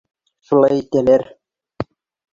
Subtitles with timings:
[0.47, 1.27] Шулай итәләр.